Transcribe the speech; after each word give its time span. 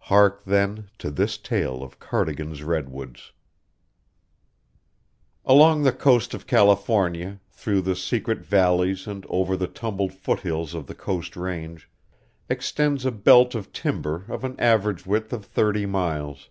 Hark, 0.00 0.42
then, 0.44 0.90
to 0.98 1.12
this 1.12 1.38
tale 1.38 1.84
of 1.84 2.00
Cardigan's 2.00 2.64
redwoods: 2.64 3.30
Along 5.44 5.84
the 5.84 5.92
coast 5.92 6.34
of 6.34 6.44
California, 6.48 7.38
through 7.52 7.82
the 7.82 7.94
secret 7.94 8.40
valleys 8.40 9.06
and 9.06 9.24
over 9.28 9.56
the 9.56 9.68
tumbled 9.68 10.12
foothills 10.12 10.74
of 10.74 10.88
the 10.88 10.94
Coast 10.96 11.36
Range, 11.36 11.88
extends 12.48 13.06
a 13.06 13.12
belt 13.12 13.54
of 13.54 13.70
timber 13.72 14.24
of 14.26 14.42
an 14.42 14.58
average 14.58 15.06
width 15.06 15.32
of 15.32 15.44
thirty 15.44 15.86
miles. 15.86 16.50